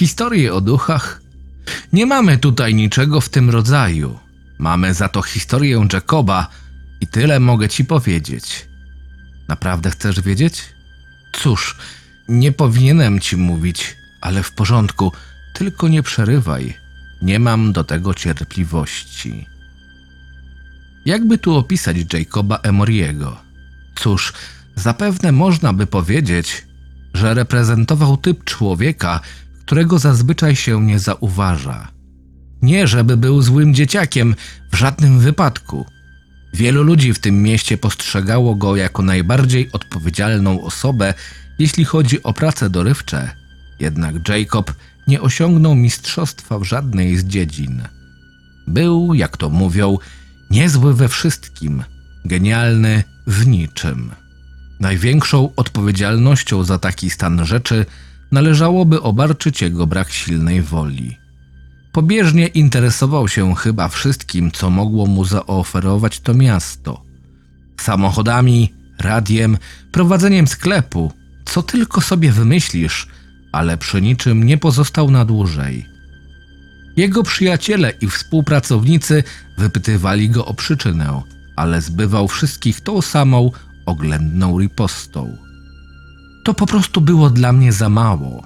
[0.00, 1.22] Historie o duchach?
[1.92, 4.18] Nie mamy tutaj niczego w tym rodzaju.
[4.58, 6.48] Mamy za to historię Jacoba
[7.00, 8.66] i tyle mogę ci powiedzieć.
[9.48, 10.62] Naprawdę chcesz wiedzieć?
[11.32, 11.76] Cóż,
[12.28, 15.12] nie powinienem ci mówić, ale w porządku,
[15.54, 16.74] tylko nie przerywaj.
[17.22, 19.46] Nie mam do tego cierpliwości.
[21.04, 23.36] Jakby tu opisać Jacoba Emoriego?
[23.94, 24.32] Cóż,
[24.76, 26.66] zapewne można by powiedzieć,
[27.14, 29.20] że reprezentował typ człowieka,
[29.70, 31.88] którego zazwyczaj się nie zauważa.
[32.62, 34.34] Nie, żeby był złym dzieciakiem,
[34.72, 35.86] w żadnym wypadku.
[36.54, 41.14] Wielu ludzi w tym mieście postrzegało go jako najbardziej odpowiedzialną osobę,
[41.58, 43.30] jeśli chodzi o prace dorywcze.
[43.80, 44.72] Jednak Jacob
[45.08, 47.82] nie osiągnął mistrzostwa w żadnej z dziedzin.
[48.66, 49.98] Był, jak to mówią,
[50.50, 51.84] niezły we wszystkim,
[52.24, 54.10] genialny w niczym.
[54.80, 57.86] Największą odpowiedzialnością za taki stan rzeczy
[58.32, 61.16] należałoby obarczyć jego brak silnej woli.
[61.92, 67.02] Pobieżnie interesował się chyba wszystkim, co mogło mu zaoferować to miasto.
[67.80, 69.58] Samochodami, radiem,
[69.92, 71.12] prowadzeniem sklepu,
[71.44, 73.06] co tylko sobie wymyślisz,
[73.52, 75.86] ale przy niczym nie pozostał na dłużej.
[76.96, 79.24] Jego przyjaciele i współpracownicy
[79.58, 81.22] wypytywali go o przyczynę,
[81.56, 83.50] ale zbywał wszystkich tą samą
[83.86, 85.36] oględną ripostą.
[86.50, 88.42] To po prostu było dla mnie za mało.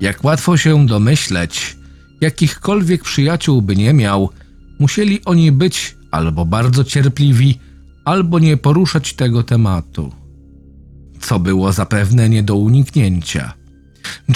[0.00, 1.76] Jak łatwo się domyśleć,
[2.20, 4.30] jakichkolwiek przyjaciół by nie miał,
[4.78, 7.58] musieli oni być albo bardzo cierpliwi,
[8.04, 10.12] albo nie poruszać tego tematu.
[11.20, 13.52] Co było zapewne nie do uniknięcia.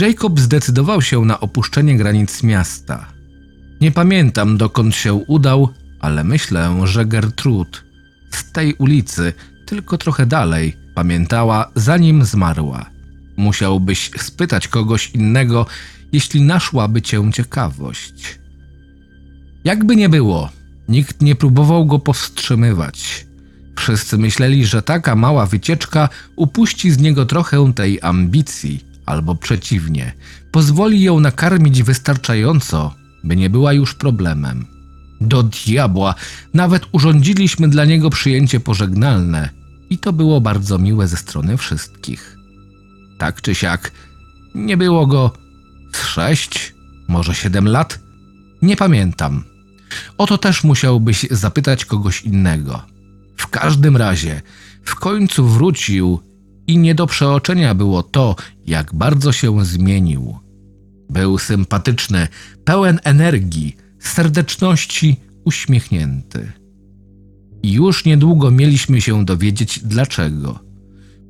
[0.00, 3.06] Jacob zdecydował się na opuszczenie granic miasta.
[3.80, 5.68] Nie pamiętam dokąd się udał,
[6.00, 7.84] ale myślę, że Gertrud
[8.31, 9.32] z tej ulicy,
[9.66, 12.86] tylko trochę dalej, pamiętała zanim zmarła.
[13.36, 15.66] Musiałbyś spytać kogoś innego,
[16.12, 18.38] jeśli naszłaby cię ciekawość.
[19.64, 20.50] Jakby nie było,
[20.88, 23.26] nikt nie próbował go powstrzymywać.
[23.76, 30.12] Wszyscy myśleli, że taka mała wycieczka upuści z niego trochę tej ambicji, albo przeciwnie,
[30.50, 32.94] pozwoli ją nakarmić wystarczająco,
[33.25, 34.66] by nie była już problemem.
[35.20, 36.14] Do diabła,
[36.54, 39.62] nawet urządziliśmy dla niego przyjęcie pożegnalne
[39.92, 42.36] i to było bardzo miłe ze strony wszystkich.
[43.19, 43.92] Tak czy siak,
[44.54, 45.32] nie było go
[45.94, 46.75] sześć,
[47.08, 47.98] może siedem lat?
[48.62, 49.44] Nie pamiętam.
[50.19, 52.82] O to też musiałbyś zapytać kogoś innego.
[53.36, 54.42] W każdym razie,
[54.84, 56.20] w końcu wrócił
[56.66, 58.36] i nie do przeoczenia było to,
[58.66, 60.38] jak bardzo się zmienił.
[61.10, 62.28] Był sympatyczny,
[62.64, 66.52] pełen energii, serdeczności, uśmiechnięty.
[67.62, 70.59] I już niedługo mieliśmy się dowiedzieć dlaczego.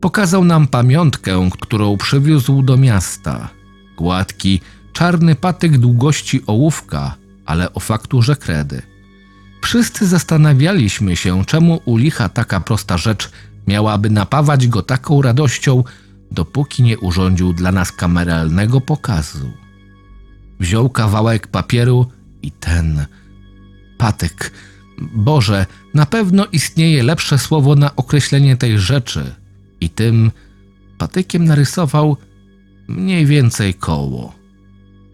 [0.00, 3.48] Pokazał nam pamiątkę, którą przywiózł do miasta.
[3.96, 4.60] Gładki,
[4.92, 7.14] czarny patyk długości ołówka,
[7.46, 8.82] ale o fakturze kredy.
[9.62, 13.30] Wszyscy zastanawialiśmy się, czemu u licha taka prosta rzecz
[13.66, 15.84] miałaby napawać go taką radością,
[16.30, 19.52] dopóki nie urządził dla nas kameralnego pokazu.
[20.60, 22.06] Wziął kawałek papieru
[22.42, 23.06] i ten
[23.98, 24.52] patyk.
[25.14, 29.34] Boże, na pewno istnieje lepsze słowo na określenie tej rzeczy.
[29.80, 30.30] I tym
[30.98, 32.16] patykiem narysował
[32.88, 34.34] mniej więcej koło.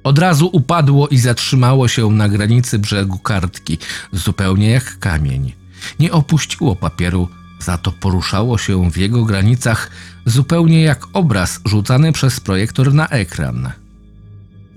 [0.05, 3.79] Od razu upadło i zatrzymało się na granicy brzegu kartki,
[4.13, 5.53] zupełnie jak kamień.
[6.01, 7.29] Nie opuściło papieru,
[7.59, 9.91] za to poruszało się w jego granicach
[10.25, 13.71] zupełnie jak obraz rzucany przez projektor na ekran.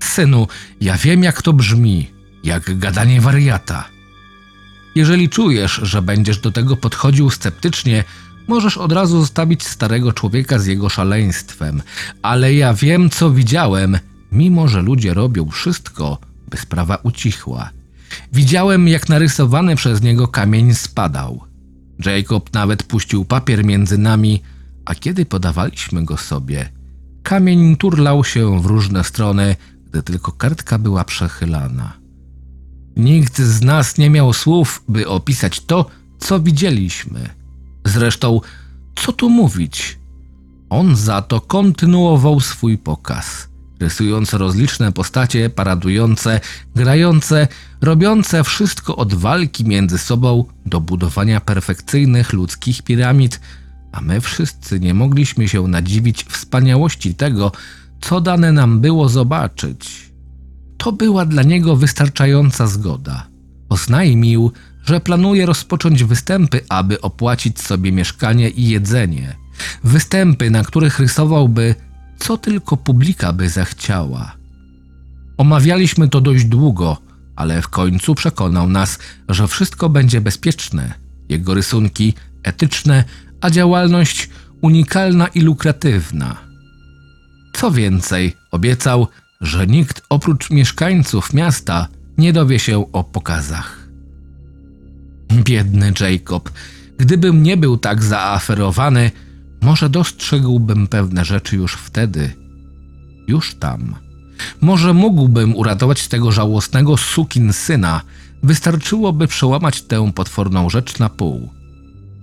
[0.00, 0.48] Synu,
[0.80, 2.10] ja wiem jak to brzmi,
[2.44, 3.91] jak gadanie wariata.
[4.94, 8.04] Jeżeli czujesz, że będziesz do tego podchodził sceptycznie,
[8.48, 11.82] możesz od razu zostawić starego człowieka z jego szaleństwem,
[12.22, 13.98] ale ja wiem, co widziałem,
[14.32, 16.18] mimo że ludzie robią wszystko,
[16.48, 17.70] by sprawa ucichła.
[18.32, 21.40] Widziałem, jak narysowany przez niego kamień spadał.
[22.06, 24.42] Jacob nawet puścił papier między nami,
[24.84, 26.68] a kiedy podawaliśmy go sobie,
[27.22, 29.56] kamień turlał się w różne strony,
[29.86, 32.01] gdy tylko kartka była przechylana.
[32.96, 35.86] Nikt z nas nie miał słów, by opisać to,
[36.18, 37.28] co widzieliśmy.
[37.84, 38.40] Zresztą,
[38.96, 39.98] co tu mówić?
[40.70, 43.48] On za to kontynuował swój pokaz,
[43.80, 46.40] rysując rozliczne postacie paradujące,
[46.76, 47.48] grające,
[47.80, 53.40] robiące wszystko od walki między sobą do budowania perfekcyjnych ludzkich piramid,
[53.92, 57.52] a my wszyscy nie mogliśmy się nadziwić wspaniałości tego,
[58.00, 60.11] co dane nam było zobaczyć.
[60.82, 63.26] To była dla niego wystarczająca zgoda.
[63.68, 64.52] Oznajmił,
[64.84, 69.36] że planuje rozpocząć występy, aby opłacić sobie mieszkanie i jedzenie.
[69.84, 71.74] Występy, na których rysowałby
[72.18, 74.32] co tylko publika by zechciała.
[75.38, 76.96] Omawialiśmy to dość długo,
[77.36, 80.94] ale w końcu przekonał nas, że wszystko będzie bezpieczne.
[81.28, 83.04] Jego rysunki etyczne,
[83.40, 84.30] a działalność
[84.62, 86.36] unikalna i lukratywna.
[87.52, 89.08] Co więcej, obiecał,
[89.42, 93.88] że nikt oprócz mieszkańców miasta nie dowie się o pokazach.
[95.32, 96.50] Biedny Jacob,
[96.98, 99.10] gdybym nie był tak zaaferowany,
[99.60, 102.32] może dostrzegłbym pewne rzeczy już wtedy,
[103.28, 103.94] już tam.
[104.60, 108.00] Może mógłbym uratować tego żałosnego sukin syna,
[108.42, 111.52] wystarczyłoby przełamać tę potworną rzecz na pół.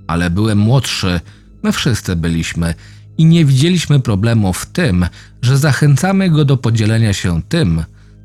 [0.07, 1.19] Ale byłem młodszy,
[1.63, 2.73] my wszyscy byliśmy
[3.19, 5.05] i nie widzieliśmy problemu w tym,
[5.41, 7.83] że zachęcamy go do podzielenia się tym,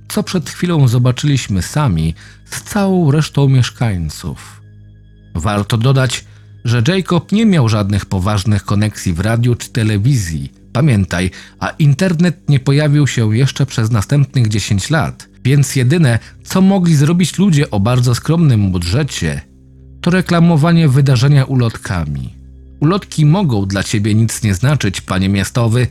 [0.08, 2.14] co przed chwilą zobaczyliśmy sami
[2.44, 4.62] z całą resztą mieszkańców.
[5.35, 6.25] Warto dodać,
[6.64, 10.52] że Jacob nie miał żadnych poważnych koneksji w radiu czy telewizji.
[10.73, 11.31] Pamiętaj,
[11.61, 17.38] a internet nie pojawił się jeszcze przez następnych 10 lat, więc jedyne, co mogli zrobić
[17.38, 19.40] ludzie o bardzo skromnym budżecie,
[20.00, 22.44] to reklamowanie wydarzenia ulotkami.
[22.81, 25.87] Ulotki mogą dla ciebie nic nie znaczyć, panie miastowy,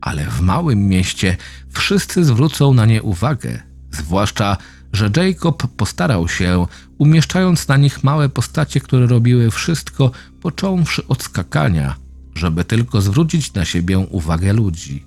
[0.00, 1.36] ale w małym mieście
[1.70, 4.56] wszyscy zwrócą na nie uwagę, zwłaszcza,
[4.92, 6.66] że Jacob postarał się,
[6.98, 11.96] umieszczając na nich małe postacie, które robiły wszystko, począwszy od skakania,
[12.34, 15.04] żeby tylko zwrócić na siebie uwagę ludzi.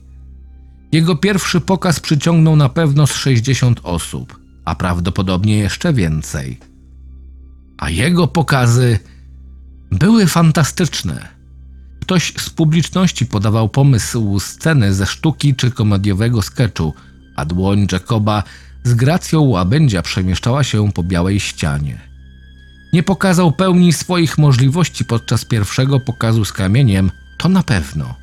[0.92, 6.60] Jego pierwszy pokaz przyciągnął na pewno z 60 osób, a prawdopodobnie jeszcze więcej.
[7.78, 9.00] A jego pokazy
[9.91, 11.27] były fantastyczne.
[12.01, 16.93] Ktoś z publiczności podawał pomysł sceny ze sztuki czy komediowego sketchu,
[17.35, 18.43] a dłoń Jacoba
[18.83, 22.01] z gracją łabędzia przemieszczała się po białej ścianie.
[22.93, 28.15] Nie pokazał pełni swoich możliwości podczas pierwszego pokazu z kamieniem, to na pewno.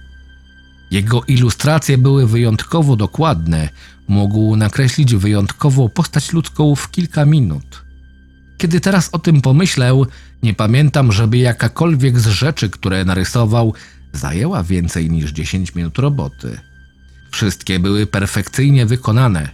[0.90, 3.68] Jego ilustracje były wyjątkowo dokładne,
[4.08, 7.84] mógł nakreślić wyjątkową postać ludzką w kilka minut.
[8.58, 10.04] Kiedy teraz o tym pomyślę,
[10.42, 13.74] nie pamiętam, żeby jakakolwiek z rzeczy, które narysował,
[14.12, 16.60] zajęła więcej niż 10 minut roboty.
[17.30, 19.48] Wszystkie były perfekcyjnie wykonane.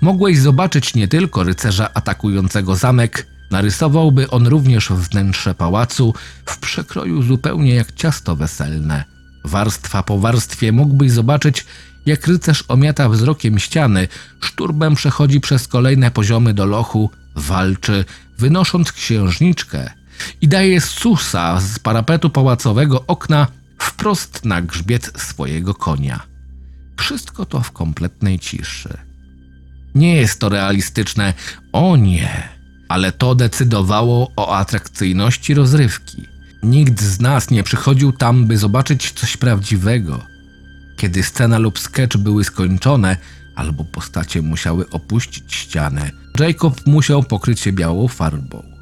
[0.00, 6.14] Mogłeś zobaczyć nie tylko rycerza atakującego zamek, narysowałby on również wnętrze pałacu
[6.46, 9.04] w przekroju zupełnie jak ciasto weselne.
[9.44, 11.66] Warstwa po warstwie mógłbyś zobaczyć,
[12.06, 14.08] jak rycerz omiata wzrokiem ściany,
[14.40, 18.04] szturbem przechodzi przez kolejne poziomy do lochu, walczy,
[18.38, 19.97] wynosząc księżniczkę
[20.40, 23.46] i daje susa z parapetu pałacowego okna
[23.78, 26.22] wprost na grzbiet swojego konia.
[26.96, 28.98] Wszystko to w kompletnej ciszy.
[29.94, 31.34] Nie jest to realistyczne,
[31.72, 32.48] o nie,
[32.88, 36.26] ale to decydowało o atrakcyjności rozrywki.
[36.62, 40.22] Nikt z nas nie przychodził tam, by zobaczyć coś prawdziwego.
[40.96, 43.16] Kiedy scena lub sketch były skończone,
[43.56, 48.77] albo postacie musiały opuścić ścianę, Jacob musiał pokryć się białą farbą.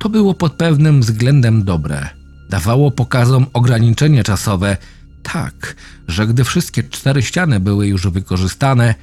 [0.00, 2.08] To było pod pewnym względem dobre.
[2.50, 4.76] Dawało pokazom ograniczenie czasowe,
[5.22, 5.76] tak,
[6.08, 8.94] że gdy wszystkie cztery ściany były już wykorzystane,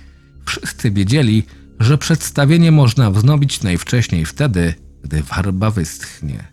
[0.45, 1.43] wszyscy wiedzieli,
[1.79, 6.47] że przedstawienie można wznowić najwcześniej wtedy, gdy farba wyschnie.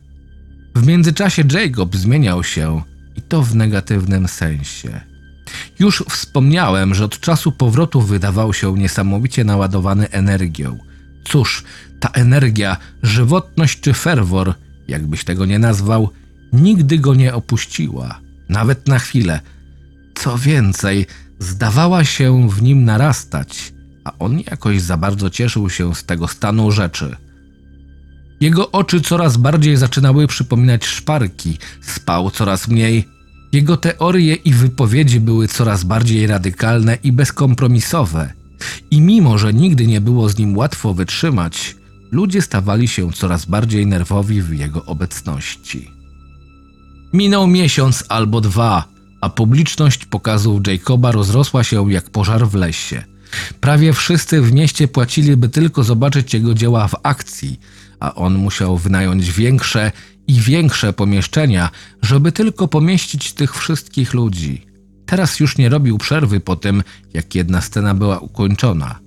[0.75, 2.83] W międzyczasie Jacob zmieniał się
[3.17, 5.01] i to w negatywnym sensie.
[5.79, 10.79] Już wspomniałem, że od czasu powrotu wydawał się niesamowicie naładowany energią.
[11.25, 11.65] Cóż,
[12.01, 14.55] ta energia, żywotność czy ferwor,
[14.89, 16.11] jakbyś tego nie nazwał,
[16.53, 19.41] nigdy go nie opuściła, nawet na chwilę.
[20.15, 21.07] Co więcej,
[21.39, 23.73] zdawała się w nim narastać,
[24.05, 27.17] a on jakoś za bardzo cieszył się z tego stanu rzeczy.
[28.41, 33.09] Jego oczy coraz bardziej zaczynały przypominać szparki, spał coraz mniej.
[33.53, 38.33] Jego teorie i wypowiedzi były coraz bardziej radykalne i bezkompromisowe.
[38.91, 41.77] I mimo, że nigdy nie było z nim łatwo wytrzymać,
[42.11, 45.91] ludzie stawali się coraz bardziej nerwowi w jego obecności.
[47.13, 48.85] Minął miesiąc albo dwa,
[49.21, 53.05] a publiczność pokazów Jacoba rozrosła się jak pożar w lesie.
[53.61, 57.61] Prawie wszyscy w mieście płaciliby tylko zobaczyć jego dzieła w akcji,
[58.01, 59.93] a on musiał wynająć większe
[60.27, 61.71] i większe pomieszczenia,
[62.03, 64.67] żeby tylko pomieścić tych wszystkich ludzi.
[65.07, 66.83] Teraz już nie robił przerwy po tym,
[67.15, 68.99] jak jedna scena była ukończona.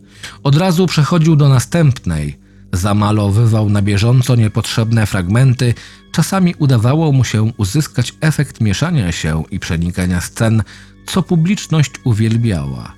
[0.43, 2.39] Od razu przechodził do następnej.
[2.73, 5.73] Zamalowywał na bieżąco niepotrzebne fragmenty,
[6.11, 10.63] czasami udawało mu się uzyskać efekt mieszania się i przenikania scen,
[11.05, 12.93] co publiczność uwielbiała.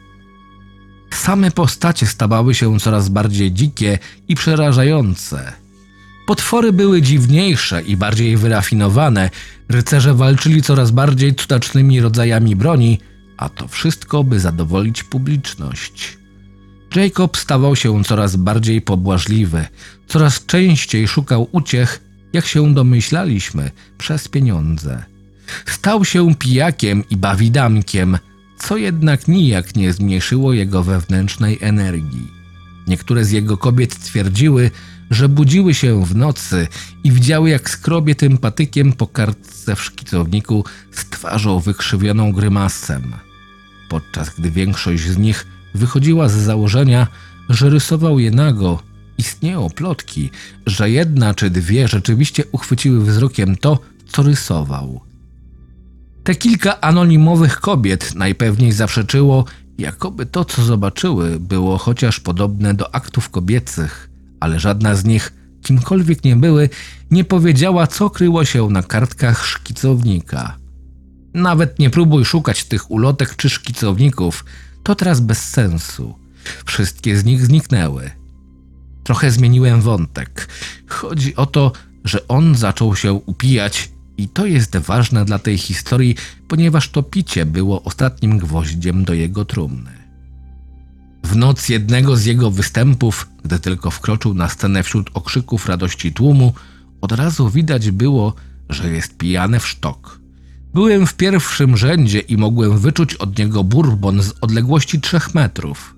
[1.14, 5.54] Same postacie stawały się coraz bardziej dzikie i przerażające.
[6.30, 9.30] Potwory były dziwniejsze i bardziej wyrafinowane,
[9.70, 13.00] rycerze walczyli coraz bardziej cudacznymi rodzajami broni,
[13.38, 16.18] a to wszystko, by zadowolić publiczność.
[16.96, 19.66] Jacob stawał się coraz bardziej pobłażliwy,
[20.08, 22.02] coraz częściej szukał uciech,
[22.34, 25.04] jak się domyślaliśmy, przez pieniądze.
[25.66, 28.18] Stał się pijakiem i bawidamkiem,
[28.60, 32.28] co jednak nijak nie zmniejszyło jego wewnętrznej energii.
[32.88, 34.72] Niektóre z jego kobiet twierdziły,
[35.10, 36.68] że budziły się w nocy
[37.04, 43.14] i widziały, jak skrobie tym patykiem po kartce w szkicowniku z twarzą wykrzywioną grymasem.
[43.90, 47.08] Podczas gdy większość z nich wychodziła z założenia,
[47.50, 48.84] że rysował je nago,
[49.18, 50.30] istnieją plotki,
[50.66, 55.02] że jedna czy dwie rzeczywiście uchwyciły wzrokiem to, co rysował.
[56.24, 59.46] Te kilka anonimowych kobiet najpewniej zaprzeczyło,
[59.78, 64.09] jakoby to, co zobaczyły, było chociaż podobne do aktów kobiecych,
[64.40, 66.70] ale żadna z nich, kimkolwiek nie były,
[67.12, 70.58] nie powiedziała, co kryło się na kartkach szkicownika.
[71.34, 74.46] Nawet nie próbuj szukać tych ulotek czy szkicowników,
[74.84, 76.16] to teraz bez sensu.
[76.66, 78.12] Wszystkie z nich zniknęły.
[79.04, 80.48] Trochę zmieniłem wątek.
[80.88, 81.72] Chodzi o to,
[82.04, 86.16] że on zaczął się upijać i to jest ważne dla tej historii,
[86.48, 89.99] ponieważ to picie było ostatnim gwoździem do jego trumny.
[91.24, 96.54] W noc jednego z jego występów, gdy tylko wkroczył na scenę wśród okrzyków radości tłumu,
[97.02, 98.34] od razu widać było,
[98.70, 100.20] że jest pijany w sztok.
[100.74, 105.96] Byłem w pierwszym rzędzie i mogłem wyczuć od niego bourbon z odległości trzech metrów.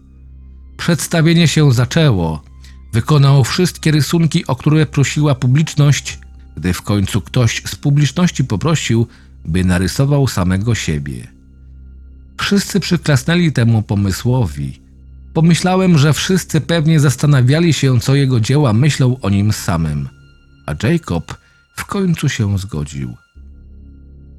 [0.78, 2.44] Przedstawienie się zaczęło.
[2.94, 6.20] Wykonał wszystkie rysunki, o które prosiła publiczność,
[6.58, 9.08] gdy w końcu ktoś z publiczności poprosił,
[9.46, 11.28] by narysował samego siebie.
[12.40, 14.81] Wszyscy przyklasnęli temu pomysłowi.
[15.34, 20.10] Pomyślałem, że wszyscy pewnie zastanawiali się, co jego dzieła myślą o nim samym,
[20.66, 21.38] a Jacob
[21.76, 23.18] w końcu się zgodził.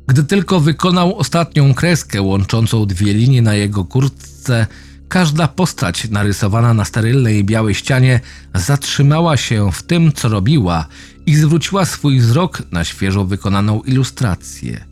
[0.07, 4.67] Gdy tylko wykonał ostatnią kreskę łączącą dwie linie na jego kurtce,
[5.09, 8.21] każda postać narysowana na sterylnej białej ścianie
[8.55, 10.87] zatrzymała się w tym, co robiła
[11.27, 14.85] i zwróciła swój wzrok na świeżo wykonaną ilustrację.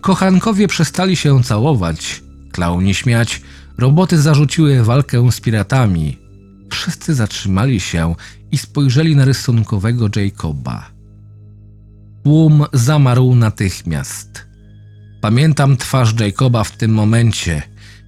[0.00, 3.42] Kochankowie przestali się całować, klauni śmiać,
[3.78, 6.18] roboty zarzuciły walkę z piratami.
[6.70, 8.14] Wszyscy zatrzymali się
[8.52, 10.90] i spojrzeli na rysunkowego Jacoba.
[12.24, 14.46] Tłum zamarł natychmiast.
[15.20, 17.62] Pamiętam twarz Jacoba w tym momencie,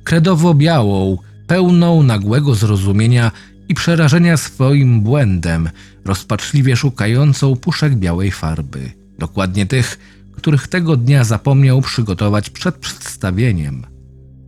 [0.04, 3.30] kredowo-białą, pełną nagłego zrozumienia
[3.68, 5.70] i przerażenia swoim błędem,
[6.04, 8.92] rozpaczliwie szukającą puszek białej farby.
[9.18, 9.98] Dokładnie tych,
[10.36, 13.91] których tego dnia zapomniał przygotować przed przedstawieniem.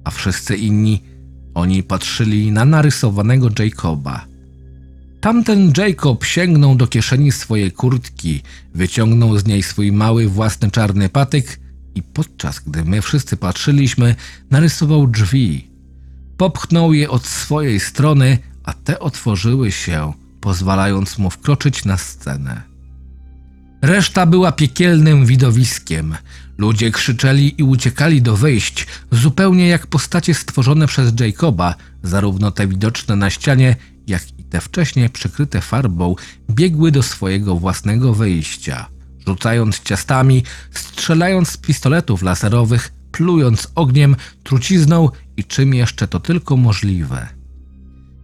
[0.05, 1.03] A wszyscy inni,
[1.55, 4.27] oni patrzyli na narysowanego Jacoba.
[5.21, 8.43] Tamten Jacob sięgnął do kieszeni swojej kurtki,
[8.75, 11.61] wyciągnął z niej swój mały własny czarny patyk
[11.95, 14.15] i podczas gdy my wszyscy patrzyliśmy,
[14.51, 15.71] narysował drzwi.
[16.37, 22.74] Popchnął je od swojej strony, a te otworzyły się, pozwalając mu wkroczyć na scenę.
[23.85, 26.17] Reszta była piekielnym widowiskiem.
[26.59, 33.17] Ludzie krzyczeli i uciekali do wyjść, zupełnie jak postacie stworzone przez Jacoba, zarówno te widoczne
[33.17, 33.77] na ścianie,
[34.07, 36.15] jak i te wcześniej przykryte farbą,
[36.51, 38.95] biegły do swojego własnego wyjścia
[39.27, 47.29] rzucając ciastami, strzelając z pistoletów laserowych, plując ogniem, trucizną i czym jeszcze to tylko możliwe.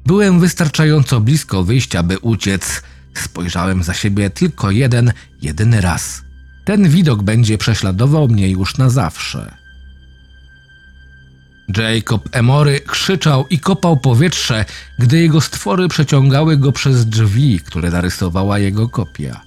[0.07, 2.83] Byłem wystarczająco blisko wyjścia, by uciec.
[3.15, 5.13] Spojrzałem za siebie tylko jeden,
[5.43, 6.23] jedyny raz.
[6.65, 9.55] Ten widok będzie prześladował mnie już na zawsze.
[11.77, 14.65] Jacob Emory krzyczał i kopał powietrze,
[14.99, 19.41] gdy jego stwory przeciągały go przez drzwi, które narysowała jego kopia.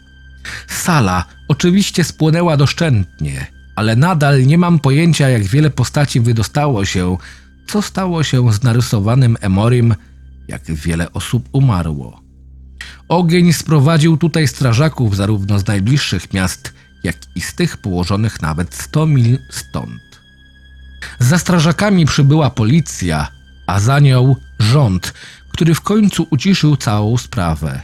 [0.68, 7.18] Sala oczywiście spłonęła doszczętnie, ale nadal nie mam pojęcia, jak wiele postaci wydostało się,
[7.68, 9.96] co stało się z narysowanym Emorim,
[10.48, 12.23] jak wiele osób umarło.
[13.14, 19.06] Ogień sprowadził tutaj strażaków zarówno z najbliższych miast, jak i z tych położonych nawet 100
[19.06, 20.02] mil stąd.
[21.20, 23.28] Za strażakami przybyła policja,
[23.68, 25.14] a za nią rząd,
[25.50, 27.82] który w końcu uciszył całą sprawę.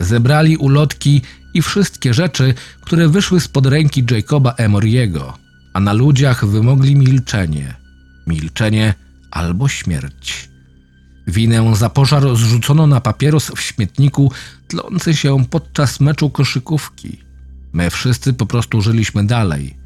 [0.00, 1.22] Zebrali ulotki
[1.54, 5.38] i wszystkie rzeczy, które wyszły spod ręki Jacoba Emoriego,
[5.72, 7.74] a na ludziach wymogli milczenie.
[8.26, 8.94] Milczenie
[9.30, 10.53] albo śmierć.
[11.26, 14.32] Winę za pożar zrzucono na papieros w śmietniku
[14.68, 17.18] tlący się podczas meczu koszykówki.
[17.72, 19.76] My wszyscy po prostu żyliśmy dalej,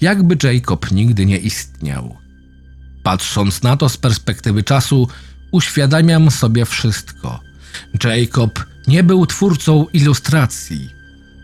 [0.00, 2.16] jakby Jacob nigdy nie istniał.
[3.02, 5.08] Patrząc na to z perspektywy czasu,
[5.52, 7.40] uświadamiam sobie wszystko.
[8.04, 10.88] Jacob nie był twórcą ilustracji.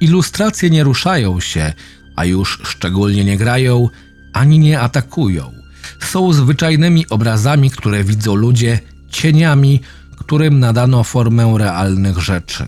[0.00, 1.72] Ilustracje nie ruszają się,
[2.16, 3.88] a już szczególnie nie grają
[4.32, 5.52] ani nie atakują.
[6.00, 8.80] są zwyczajnymi obrazami, które widzą ludzie,
[9.14, 9.80] cieniami,
[10.18, 12.66] którym nadano formę realnych rzeczy.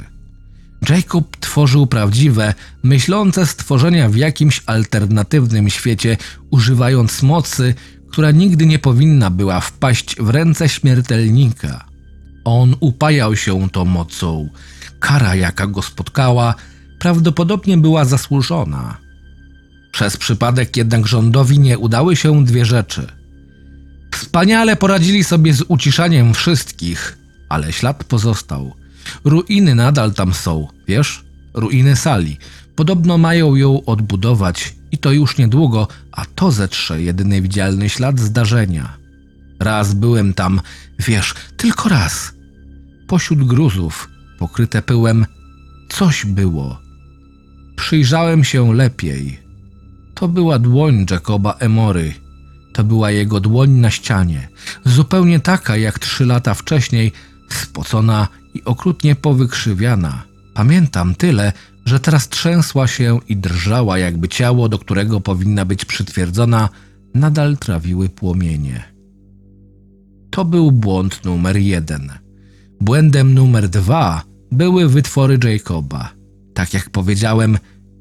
[0.89, 6.17] Jacob tworzył prawdziwe, myślące stworzenia w jakimś alternatywnym świecie,
[6.51, 7.75] używając mocy,
[8.11, 11.85] która nigdy nie powinna była wpaść w ręce śmiertelnika.
[12.45, 14.49] On upajał się tą mocą.
[15.01, 16.55] Kara, jaka go spotkała,
[16.99, 18.97] prawdopodobnie była zasłużona.
[19.93, 23.07] Przez przypadek jednak rządowi nie udały się dwie rzeczy.
[24.37, 28.75] Wspaniale poradzili sobie z uciszaniem wszystkich, ale ślad pozostał.
[29.25, 31.25] Ruiny nadal tam są, wiesz?
[31.55, 32.37] Ruiny sali.
[32.75, 38.97] Podobno mają ją odbudować i to już niedługo, a to zetrze jedyny widzialny ślad zdarzenia.
[39.61, 40.61] Raz byłem tam,
[40.99, 42.33] wiesz, tylko raz.
[43.07, 45.27] Pośród gruzów, pokryte pyłem,
[45.89, 46.81] coś było.
[47.77, 49.41] Przyjrzałem się lepiej.
[50.15, 52.26] To była dłoń Jacoba Emory.
[52.77, 54.49] To była jego dłoń na ścianie,
[54.85, 57.13] zupełnie taka jak trzy lata wcześniej,
[57.49, 60.25] spocona i okrutnie powykrzywiana.
[60.55, 61.53] Pamiętam tyle,
[61.85, 66.69] że teraz trzęsła się i drżała, jakby ciało, do którego powinna być przytwierdzona,
[67.15, 68.85] nadal trawiły płomienie.
[70.31, 72.13] To był błąd numer jeden.
[72.81, 76.13] Błędem numer dwa były wytwory Jacoba.
[76.55, 77.59] Tak jak powiedziałem,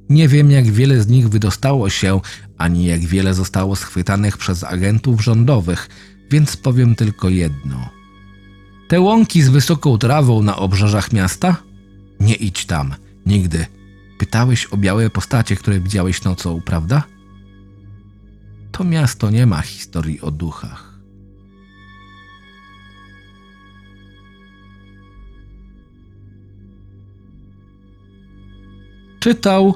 [0.10, 2.22] nie wiem jak wiele z nich wydostało się,
[2.58, 5.90] ani jak wiele zostało schwytanych przez agentów rządowych,
[6.32, 7.90] więc powiem tylko jedno.
[8.88, 11.56] Te łąki z wysoką trawą na obrzeżach miasta?
[12.20, 12.94] Nie idź tam,
[13.26, 13.66] nigdy.
[14.18, 17.04] Pytałeś o białe postacie, które widziałeś nocą, prawda?
[18.72, 20.96] To miasto nie ma historii o duchach.
[29.20, 29.76] Czytał